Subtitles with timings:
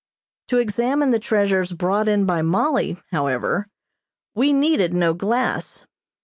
[0.47, 3.67] To examine the treasures brought in by Mollie, however,
[4.33, 5.85] we needed no glass.